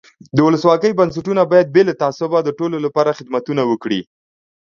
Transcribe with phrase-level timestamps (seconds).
[0.35, 4.01] د ولسواکۍ بنسټونه باید بې له تعصبه د ټولو له پاره خدمتونه وکړي.